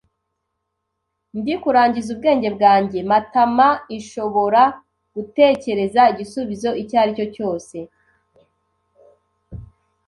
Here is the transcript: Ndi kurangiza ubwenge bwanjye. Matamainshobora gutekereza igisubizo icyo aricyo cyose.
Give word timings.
Ndi 1.37 1.53
kurangiza 1.61 2.09
ubwenge 2.15 2.49
bwanjye. 2.55 2.99
Matamainshobora 3.09 4.63
gutekereza 5.13 6.01
igisubizo 6.13 6.69
icyo 6.81 6.95
aricyo 7.01 7.25
cyose. 7.35 7.75